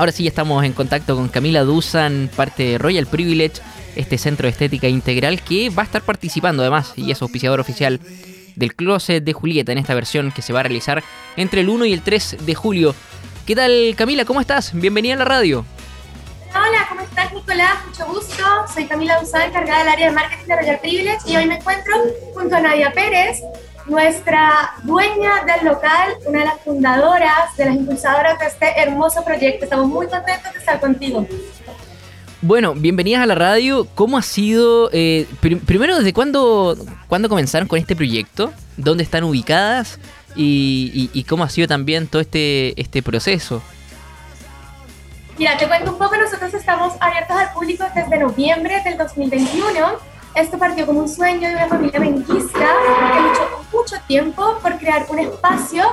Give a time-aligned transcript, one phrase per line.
[0.00, 3.60] Ahora sí estamos en contacto con Camila Dusan, parte de Royal Privilege,
[3.96, 8.00] este centro de estética integral que va a estar participando además y es auspiciador oficial
[8.56, 11.04] del Closet de Julieta en esta versión que se va a realizar
[11.36, 12.94] entre el 1 y el 3 de julio.
[13.44, 14.24] ¿Qué tal Camila?
[14.24, 14.72] ¿Cómo estás?
[14.72, 15.66] Bienvenida a la radio.
[16.48, 17.74] Hola, ¿cómo estás Nicolás?
[17.86, 18.42] Mucho gusto.
[18.72, 21.94] Soy Camila Dusan, encargada del área de marketing de Royal Privilege y hoy me encuentro
[22.32, 23.42] junto a Nadia Pérez,
[23.90, 29.64] nuestra dueña del local, una de las fundadoras, de las impulsadoras de este hermoso proyecto.
[29.64, 31.26] Estamos muy contentos de estar contigo.
[32.40, 33.86] Bueno, bienvenidas a la radio.
[33.96, 35.26] ¿Cómo ha sido, eh,
[35.66, 36.76] primero, desde cuándo,
[37.08, 38.52] cuándo comenzaron con este proyecto?
[38.76, 39.98] ¿Dónde están ubicadas?
[40.36, 43.60] Y, cómo ha sido también todo este, este proceso.
[45.36, 50.58] Mira, te cuento un poco, nosotros estamos abiertos al público desde noviembre del 2021 esto
[50.58, 55.18] partió como un sueño de una familia benquista que luchó mucho tiempo por crear un
[55.18, 55.84] espacio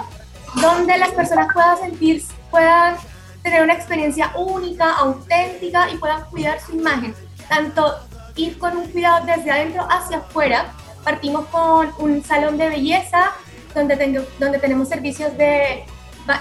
[0.62, 2.96] donde las personas puedan sentir, puedan
[3.44, 7.14] tener una experiencia única, auténtica y puedan cuidar su imagen.
[7.48, 7.96] Tanto
[8.36, 10.66] ir con un cuidado desde adentro hacia afuera.
[11.04, 13.32] Partimos con un salón de belleza
[13.74, 15.86] donde, tengo, donde tenemos servicios de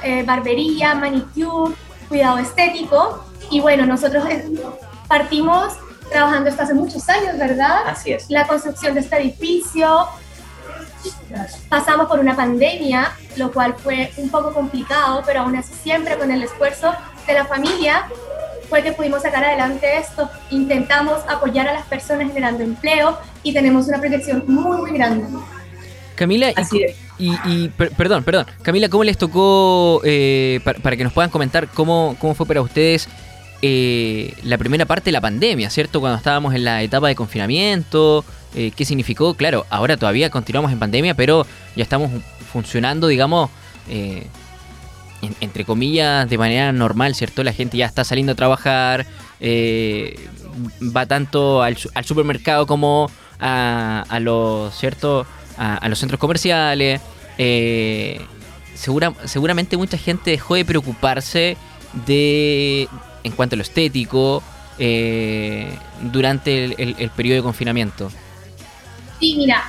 [0.03, 1.75] eh, barbería, manicure,
[2.09, 3.25] cuidado estético.
[3.50, 4.45] Y bueno, nosotros eh,
[5.09, 5.75] partimos
[6.11, 7.87] trabajando esto hace muchos años, ¿verdad?
[7.87, 8.31] Así es.
[8.31, 10.06] La construcción de este edificio.
[11.69, 16.31] Pasamos por una pandemia, lo cual fue un poco complicado, pero aún así siempre con
[16.31, 16.95] el esfuerzo
[17.27, 18.07] de la familia
[18.69, 20.29] fue que pudimos sacar adelante esto.
[20.51, 25.25] Intentamos apoyar a las personas generando empleo y tenemos una proyección muy, muy grande.
[26.15, 26.53] Camila,
[27.19, 32.17] y, perdón, perdón, Camila, ¿cómo les tocó, eh, para, para, que nos puedan comentar cómo,
[32.19, 33.09] cómo fue para ustedes
[33.63, 36.01] eh, la primera parte de la pandemia, ¿cierto?
[36.01, 38.25] Cuando estábamos en la etapa de confinamiento,
[38.55, 39.35] eh, ¿qué significó?
[39.35, 42.11] Claro, ahora todavía continuamos en pandemia, pero ya estamos
[42.53, 43.51] funcionando, digamos,
[43.89, 44.27] eh,
[45.41, 47.43] entre comillas, de manera normal, ¿cierto?
[47.43, 49.07] La gente ya está saliendo a trabajar,
[49.43, 55.27] va tanto al, supermercado como a, los, ¿cierto?
[55.59, 57.01] A, los centros comerciales.
[59.25, 61.56] seguramente mucha gente dejó de preocuparse
[62.06, 62.89] de,
[63.25, 64.43] en cuanto a lo estético
[64.79, 65.79] eh,
[66.12, 68.11] durante el, periodo de confinamiento?
[69.19, 69.62] Sí, mira,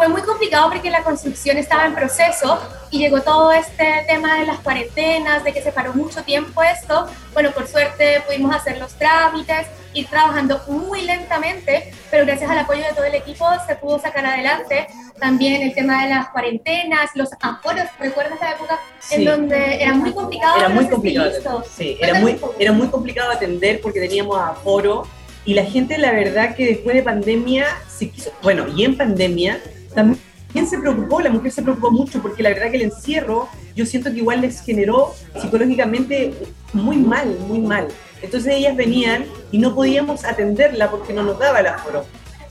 [0.00, 2.58] fue muy complicado porque la construcción estaba en proceso
[2.90, 7.06] y llegó todo este tema de las cuarentenas, de que se paró mucho tiempo esto.
[7.34, 12.82] Bueno, por suerte pudimos hacer los trámites, ir trabajando muy lentamente, pero gracias al apoyo
[12.82, 14.86] de todo el equipo se pudo sacar adelante.
[15.20, 18.80] También el tema de las cuarentenas, los aforos, ¿recuerdas la época
[19.10, 20.58] en donde era muy complicado?
[20.60, 21.62] Era muy complicado.
[21.76, 25.06] Sí, era muy, era muy complicado atender porque teníamos aforo
[25.44, 29.60] y la gente, la verdad, que después de pandemia, se quiso, bueno, y en pandemia,
[29.94, 30.20] también
[30.68, 34.10] se preocupó, la mujer se preocupó mucho porque la verdad que el encierro, yo siento
[34.10, 36.34] que igual les generó psicológicamente
[36.72, 37.88] muy mal, muy mal.
[38.22, 42.04] Entonces ellas venían y no podíamos atenderla porque no nos daba el aforo.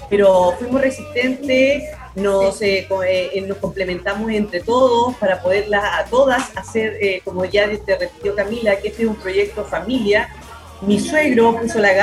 [0.10, 1.84] Pero fuimos resistentes,
[2.16, 7.70] nos, eh, eh, nos complementamos entre todos para poderlas a todas hacer, eh, como ya
[7.70, 10.30] te repitió Camila, que este es un proyecto familia.
[10.82, 11.94] Mi suegro puso la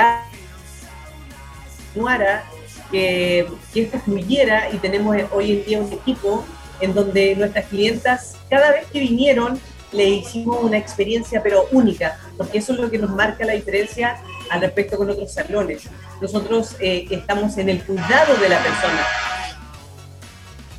[1.96, 2.44] gana
[2.90, 6.44] que, que esto fluyera y tenemos hoy en día un equipo
[6.80, 9.60] en donde nuestras clientas, cada vez que vinieron,
[9.92, 14.18] le hicimos una experiencia pero única, porque eso es lo que nos marca la diferencia
[14.50, 15.84] al respecto con otros salones.
[16.20, 19.06] Nosotros eh, estamos en el cuidado de la persona,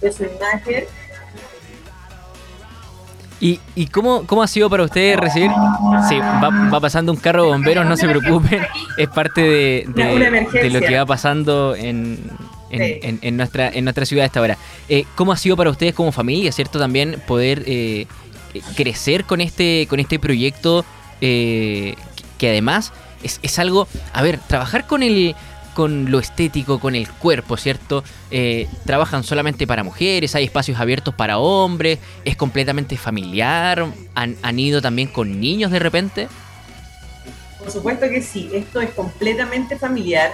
[0.02, 0.86] de su imagen.
[3.40, 5.52] ¿Y, y cómo, cómo, ha sido para ustedes recibir?
[6.10, 8.66] Sí, va, pasando un carro de bomberos, no se preocupen,
[8.98, 12.20] es parte de, de, lo que va pasando en,
[12.72, 14.58] en, nuestra, en nuestra ciudad a esta hora.
[14.90, 18.08] Eh, ¿Cómo ha sido para ustedes como familia, cierto, también poder eh,
[18.76, 20.84] crecer con este, con este proyecto
[21.22, 21.96] eh,
[22.38, 22.92] que, además
[23.24, 25.36] es, es, algo, a ver, trabajar con el
[25.78, 28.04] con lo estético, con el cuerpo, ¿cierto?
[28.32, 34.58] Eh, trabajan solamente para mujeres, hay espacios abiertos para hombres, es completamente familiar, han, han
[34.58, 36.30] ido también con niños de repente.
[37.60, 40.32] Por supuesto que sí, esto es completamente familiar.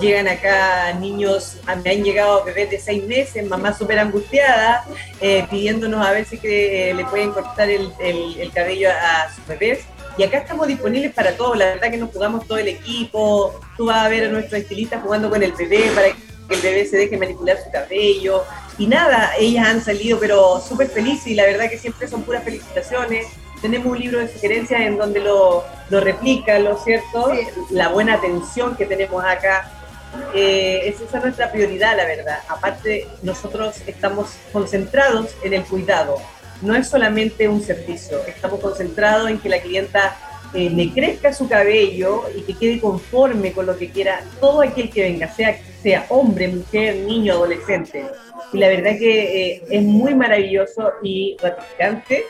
[0.00, 4.84] Llegan acá niños, me han llegado bebés de seis meses, mamá súper angustiada,
[5.20, 9.46] eh, pidiéndonos a ver si que, eh, le pueden cortar el, el cabello a sus
[9.46, 9.84] bebés
[10.20, 13.86] y acá estamos disponibles para todos, la verdad que nos jugamos todo el equipo, tú
[13.86, 16.98] vas a ver a nuestro estilista jugando con el bebé para que el bebé se
[16.98, 18.44] deje manipular su cabello.
[18.76, 22.44] Y nada, ellas han salido pero súper felices y la verdad que siempre son puras
[22.44, 23.28] felicitaciones.
[23.62, 27.32] Tenemos un libro de sugerencias en donde lo, lo replica, ¿lo cierto?
[27.70, 29.72] La buena atención que tenemos acá.
[30.34, 32.40] Eh, esa es nuestra prioridad, la verdad.
[32.46, 36.18] Aparte, nosotros estamos concentrados en el cuidado
[36.62, 40.16] no es solamente un servicio, estamos concentrados en que la clienta
[40.52, 44.90] eh, le crezca su cabello y que quede conforme con lo que quiera todo aquel
[44.90, 48.04] que venga, sea, sea hombre, mujer, niño, adolescente.
[48.52, 52.24] Y la verdad que eh, es muy maravilloso y gratificante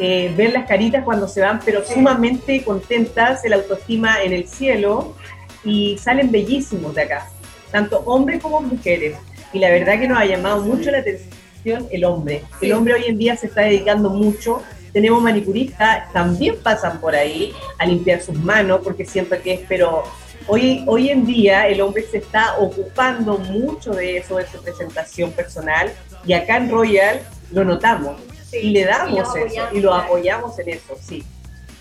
[0.00, 5.14] eh, ver las caritas cuando se van, pero sumamente contentas, el autoestima en el cielo
[5.62, 7.28] y salen bellísimos de acá,
[7.70, 9.16] tanto hombres como mujeres.
[9.52, 12.42] Y la verdad que nos ha llamado mucho la atención el hombre.
[12.60, 14.62] El hombre hoy en día se está dedicando mucho.
[14.92, 20.02] Tenemos manicuristas, también pasan por ahí a limpiar sus manos, porque siempre que es, pero
[20.46, 25.30] hoy, hoy en día el hombre se está ocupando mucho de eso, de su presentación
[25.32, 25.92] personal,
[26.26, 27.20] y acá en Royal
[27.52, 28.20] lo notamos
[28.52, 31.24] y le damos eso y lo apoyamos en eso, sí.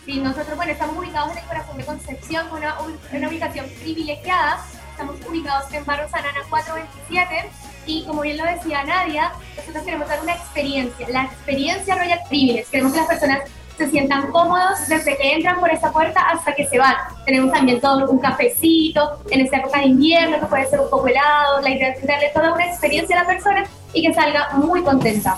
[0.06, 2.76] Sí, nosotros, bueno, estamos ubicados en el corazón de Concepción, una,
[3.12, 4.66] una ubicación privilegiada.
[4.92, 7.50] Estamos ubicados en Barro Sanana 427
[7.90, 12.68] y como bien lo decía Nadia, nosotros queremos dar una experiencia, la experiencia Royal Privilege.
[12.70, 13.40] Queremos que las personas
[13.78, 16.96] se sientan cómodos desde que entran por esa puerta hasta que se van.
[17.26, 21.08] Tenemos también todo un cafecito en esta época de invierno que puede ser un poco
[21.08, 21.62] helado.
[21.62, 23.64] La idea es darle toda una experiencia a la persona
[23.94, 25.36] y que salga muy contenta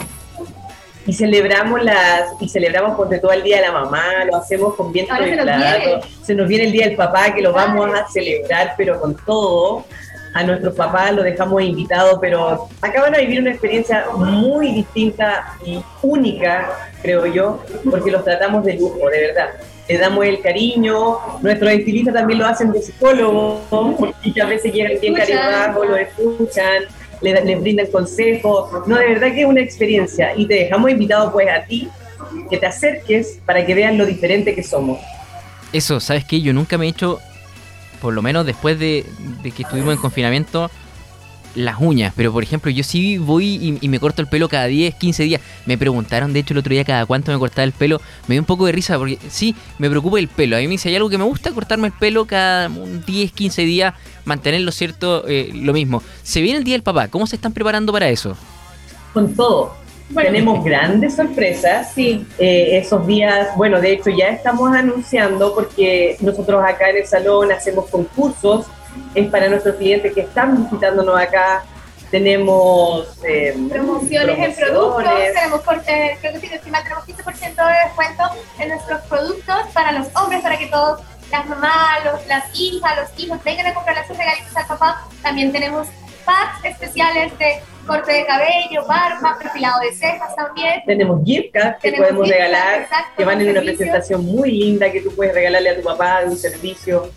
[1.06, 4.92] y celebramos las y celebramos por todo el día de la mamá, lo hacemos con
[4.92, 8.76] viento de plato, se nos viene el día del papá que lo vamos a celebrar
[8.78, 9.86] pero con todo.
[10.34, 15.82] A nuestros papás los dejamos invitados, pero acaban de vivir una experiencia muy distinta y
[16.02, 16.70] única,
[17.02, 19.50] creo yo, porque los tratamos de lujo, de verdad.
[19.90, 24.94] Les damos el cariño, nuestros estilistas también lo hacen de psicólogo, porque a veces llegan
[25.02, 26.84] bien carizbajo, lo escuchan,
[27.20, 28.88] les, les brindan consejos.
[28.88, 31.90] No, de verdad que es una experiencia y te dejamos invitado pues a ti
[32.50, 35.00] que te acerques para que vean lo diferente que somos.
[35.74, 36.42] Eso, ¿sabes qué?
[36.42, 37.20] Yo nunca me he hecho,
[38.02, 39.06] por lo menos después de,
[39.44, 40.70] que estuvimos en confinamiento,
[41.54, 44.96] las uñas, pero por ejemplo, yo sí voy y, me corto el pelo cada 10,
[44.96, 45.42] 15 días.
[45.66, 48.02] Me preguntaron, de hecho, el otro día cada cuánto me cortaba el pelo.
[48.28, 50.56] Me dio un poco de risa porque sí, me preocupa el pelo.
[50.56, 53.62] A mí me dice, hay algo que me gusta, cortarme el pelo cada 10, 15
[53.64, 53.94] días,
[54.26, 56.02] mantenerlo cierto, eh, lo mismo.
[56.24, 58.36] Se viene el Día del Papá, ¿cómo se están preparando para eso?
[59.14, 59.76] Con todo.
[60.16, 61.94] Tenemos grandes sorpresas.
[61.94, 62.26] Sí.
[62.38, 67.52] Eh, esos días, bueno, de hecho ya estamos anunciando porque nosotros acá en el salón
[67.52, 68.66] hacemos concursos
[69.16, 71.64] es para nuestros clientes que están visitándonos acá.
[72.10, 78.24] Tenemos eh, promociones, en productos, tenemos, eh, creo que si tenemos 15% de descuento
[78.60, 81.00] en nuestros productos para los hombres, para que todos,
[81.32, 85.08] las mamás, las hijas, los hijos vengan a comprar sus regalitos al papá.
[85.22, 85.88] También tenemos
[86.26, 90.82] packs especiales de corte de cabello, barba, perfilado de cejas también.
[90.86, 92.88] Tenemos gift cards que podemos regalar,
[93.18, 96.28] que van en una presentación muy linda que tú puedes regalarle a tu papá de
[96.28, 97.12] un servicio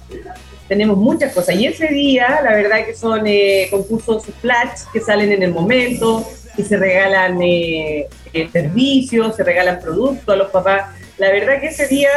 [0.67, 1.57] tenemos muchas cosas.
[1.57, 6.27] Y ese día, la verdad que son eh, concursos flash que salen en el momento,
[6.57, 10.95] y se regalan eh, eh, servicios, se regalan productos a los papás.
[11.17, 12.11] La verdad que ese día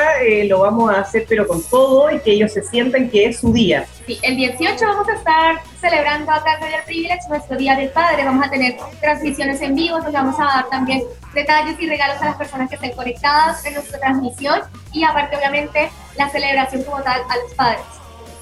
[0.46, 3.54] lo vamos a hacer pero con todo y que ellos se sientan que es su
[3.54, 3.86] día.
[4.08, 8.26] Sí, el 18 vamos a estar celebrando acá en Royal Privilege nuestro Día del Padre.
[8.26, 11.04] Vamos a tener transmisiones en vivo donde vamos a dar también
[11.36, 14.62] detalles y regalos a las personas que estén conectadas en nuestra transmisión
[14.92, 17.82] y aparte obviamente la celebración como tal a los padres.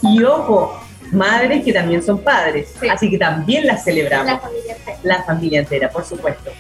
[0.02, 0.80] Y ojo,
[1.12, 2.74] madres que también son padres.
[2.90, 4.28] Así que también las celebramos.
[4.28, 5.00] La familia entera.
[5.04, 6.52] La familia entera, por supuesto.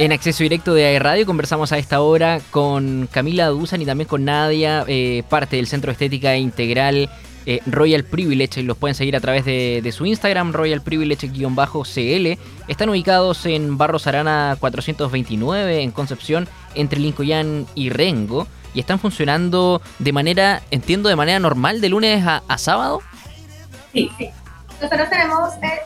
[0.00, 4.24] En acceso directo de Radio conversamos a esta hora con Camila Duzan y también con
[4.24, 7.10] Nadia, eh, parte del Centro Estética Integral
[7.44, 8.62] eh, Royal Privilege.
[8.62, 12.38] Los pueden seguir a través de, su Instagram, Royal Privilege-CL.
[12.66, 19.82] Están ubicados en Barros Arana 429, en Concepción, entre Lincoln y Rengo y están funcionando
[19.98, 23.02] de manera, entiendo, de manera normal de lunes a, sábado.
[23.92, 24.30] Sí, sí.
[24.80, 25.80] Nosotros tenemos, eh,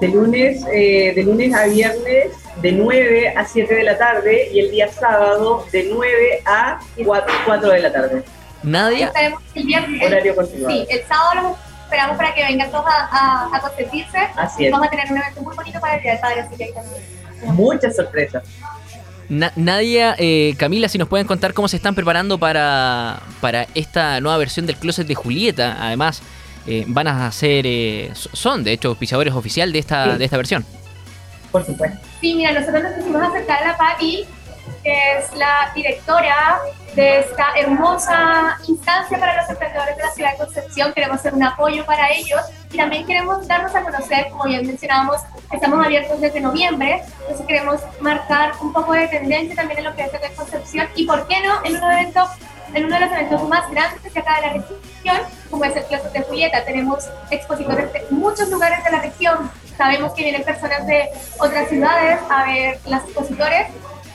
[0.00, 2.32] De lunes, eh, de lunes a viernes,
[2.62, 6.80] de 9 a 7 de la tarde y el día sábado de 9 a
[7.44, 8.22] 4, de la tarde.
[8.62, 9.08] ¿Nadie?
[9.14, 10.06] Tenemos el viernes.
[10.06, 10.70] Horario continuado.
[10.70, 14.18] Sí, el sábado los esperamos para que vengan todos a, a, consentirse.
[14.36, 14.72] Así es.
[14.72, 16.72] Vamos a tener un evento muy bonito para el Día del Padre, así que ahí
[16.72, 17.02] también.
[17.54, 18.44] Muchas sorpresas.
[19.30, 24.36] Nadia, eh, Camila, si nos pueden contar cómo se están preparando para, para esta nueva
[24.38, 25.76] versión del Closet de Julieta.
[25.80, 26.20] Además,
[26.66, 30.64] eh, van a ser, eh, son de hecho auspiciadores oficial de esta, de esta versión.
[31.50, 31.98] Por supuesto.
[32.20, 34.24] Sí, mira, nosotros nos quisimos acercar a la Patti,
[34.82, 36.60] que es la directora
[36.94, 40.92] de esta hermosa instancia para los emprendedores de la ciudad de Concepción.
[40.92, 42.40] Queremos ser un apoyo para ellos
[42.72, 45.20] y también queremos darnos a conocer, como ya mencionábamos,
[45.52, 50.02] estamos abiertos desde noviembre, entonces queremos marcar un poco de tendencia también en lo que
[50.02, 52.28] es la Concepción y, ¿por qué no?, en un evento
[52.74, 54.78] en uno de los eventos más grandes de acá de la región,
[55.50, 56.64] como es el Closet de Julieta.
[56.64, 59.50] Tenemos expositores de muchos lugares de la región.
[59.76, 63.68] Sabemos que vienen personas de otras ciudades a ver las expositores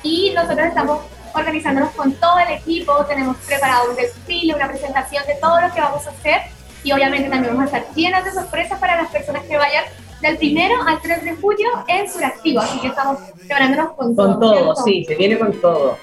[0.03, 1.01] y nosotros estamos
[1.33, 5.81] organizándonos con todo el equipo, tenemos preparado un desfile, una presentación de todo lo que
[5.81, 6.41] vamos a hacer
[6.83, 9.83] y obviamente también vamos a estar llenas de sorpresas para las personas que vayan
[10.21, 14.39] del primero al 3 de julio en Suractivo, así que estamos preparándonos con, con todo.
[14.39, 15.97] Con todo, sí, se viene con todo.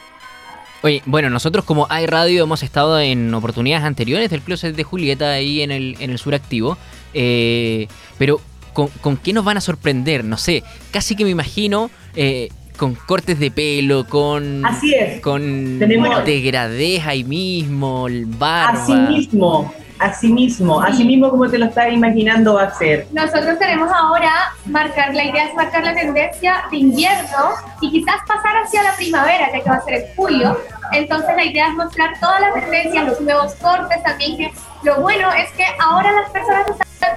[0.83, 5.31] Oye, bueno, nosotros como hay radio hemos estado en oportunidades anteriores del Closet de Julieta
[5.31, 6.77] ahí en el, en el Suractivo,
[7.15, 7.87] eh,
[8.19, 8.41] pero
[8.73, 10.25] ¿con, ¿con, qué nos van a sorprender?
[10.25, 11.91] No sé, casi que me imagino...
[12.15, 14.65] Eh, con cortes de pelo, con.
[14.65, 15.21] Así es.
[15.21, 16.25] Con Tenemos...
[16.25, 18.83] degradés ahí mismo, el barba.
[18.83, 23.07] Así mismo, así mismo, así mismo como te lo estás imaginando va a ser.
[23.13, 24.33] Nosotros queremos ahora
[24.67, 29.51] marcar, la idea es marcar la tendencia de invierno y quizás pasar hacia la primavera,
[29.53, 30.59] ya que va a ser en julio.
[30.93, 35.33] Entonces la idea es mostrar todas las tendencias, los nuevos cortes también, que lo bueno
[35.33, 37.17] es que ahora las personas están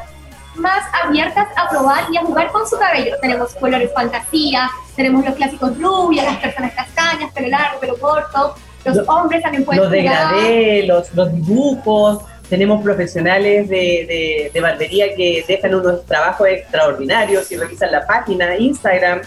[0.55, 3.15] más abiertas a probar y a jugar con su cabello.
[3.21, 8.55] Tenemos colores fantasía, tenemos los clásicos rubios, las personas castañas, pelo largo, pelo corto.
[8.85, 12.23] Los, hombres también pueden Los degradé, los, los dibujos.
[12.49, 17.47] Tenemos profesionales de, de, barbería que dejan unos trabajos extraordinarios.
[17.47, 19.21] Si revisan la página, Instagram,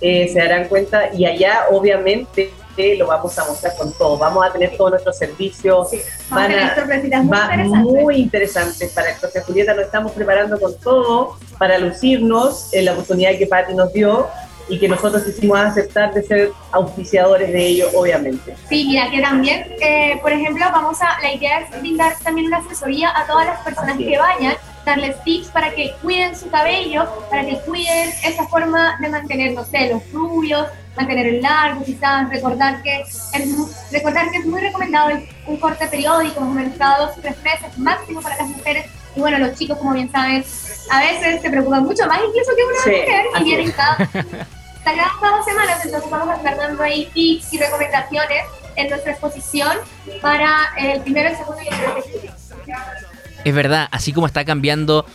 [0.00, 1.12] eh, se darán cuenta.
[1.14, 2.50] Y allá, obviamente,
[2.96, 4.18] lo vamos a mostrar con todo.
[4.18, 5.88] Vamos a tener todos nuestros servicios.
[6.30, 9.74] van a, muy, muy interesantes para el José Julieta.
[9.74, 14.28] Nos estamos preparando con todo para lucirnos en la oportunidad que Patti nos dio
[14.68, 18.56] y que nosotros hicimos aceptar de ser auspiciadores de ello, obviamente.
[18.68, 22.58] Sí, mira, que también, eh, por ejemplo, vamos a, la idea es brindar también una
[22.58, 24.54] asesoría a todas las personas que vayan,
[24.86, 29.64] darles tips para que cuiden su cabello, para que cuiden esa forma de mantener, no
[29.64, 30.66] sé, los rubios,
[30.96, 33.30] mantener el largo, quizás recordar que es,
[33.90, 35.10] recordar que es muy recomendado
[35.46, 38.86] un corte periódico, más o menos cada dos o tres meses máximo para las mujeres.
[39.16, 40.44] Y bueno, los chicos, como bien saben,
[40.90, 43.96] a veces se preocupan mucho más incluso que una mujer y vienen cada,
[44.84, 48.44] cada dos semanas, entonces vamos a estar dando ahí tips y recomendaciones
[48.76, 49.78] en nuestra exposición
[50.20, 52.30] para el primero, el segundo y el tercer.
[53.44, 55.06] Es verdad, así como está cambiando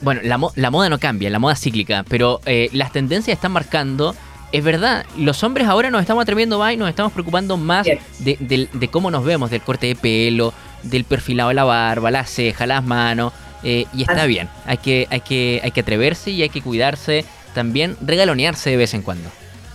[0.00, 3.52] bueno, la, la, moda no cambia, la moda es cíclica, pero eh, las tendencias están
[3.52, 4.16] marcando
[4.52, 8.88] es verdad, los hombres ahora nos estamos atreviendo más y nos estamos preocupando más de,
[8.90, 12.84] cómo nos vemos, del corte de pelo, del perfilado de la barba, la ceja, las
[12.84, 13.32] manos.
[13.64, 17.24] Eh, y está bien, hay que, hay, que, hay que atreverse y hay que cuidarse,
[17.54, 19.30] también regalonearse de vez en cuando.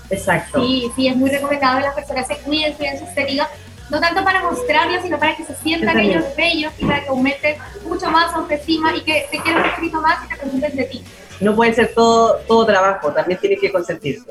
[0.10, 0.62] Exacto.
[0.62, 3.50] Sí, sí, es muy recomendable que las personas se cuiden, cuiden su estética,
[3.90, 7.56] no tanto para mostrarlo, sino para que se sientan ellos bellos y para que aumenten
[7.88, 11.04] mucho más autoestima y que te quieran un poquito más y te preocupen de ti.
[11.40, 14.26] No puede ser todo, todo trabajo, también tiene que consentirse.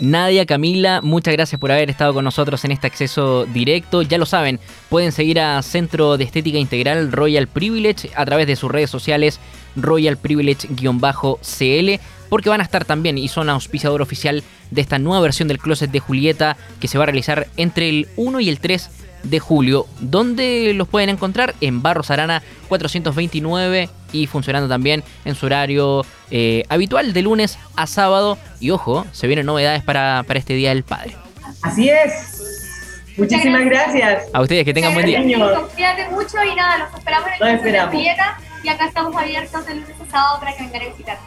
[0.00, 4.02] Nadia, Camila, muchas gracias por haber estado con nosotros en este acceso directo.
[4.02, 8.56] Ya lo saben, pueden seguir a Centro de Estética Integral Royal Privilege a través de
[8.56, 9.40] sus redes sociales
[9.74, 15.48] Royal Privilege-CL, porque van a estar también y son auspiciador oficial de esta nueva versión
[15.48, 18.90] del Closet de Julieta que se va a realizar entre el 1 y el 3
[19.30, 19.86] de julio.
[20.00, 21.54] ¿Dónde los pueden encontrar?
[21.60, 27.86] En Barros Arana 429 y funcionando también en su horario eh, habitual de lunes a
[27.86, 28.38] sábado.
[28.60, 31.16] Y ojo, se vienen novedades para, para este Día del Padre.
[31.62, 32.36] Así es.
[33.16, 34.24] Muchísimas gracias.
[34.32, 35.22] A ustedes, que tengan buen día.
[35.22, 37.94] Cuídate mucho y nada, los esperamos en el esperamos.
[38.62, 41.18] y acá estamos abiertos el lunes a sábado para que vengan a visitar.